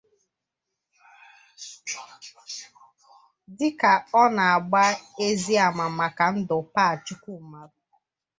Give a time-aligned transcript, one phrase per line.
[3.57, 4.83] Dịka ọ na-agba
[5.27, 7.77] ezi àmà maka ndụ Pa Chukwumalu